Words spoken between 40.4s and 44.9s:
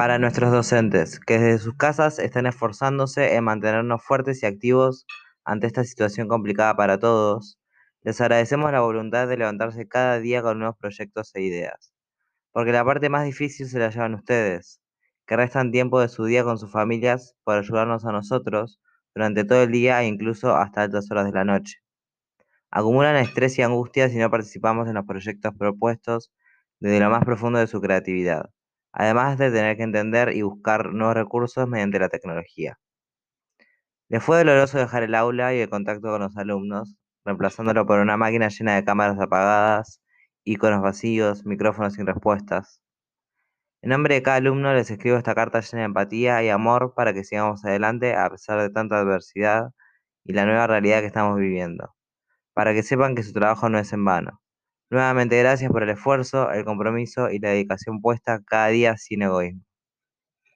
iconos vacíos, micrófonos sin respuestas. En nombre de cada alumno les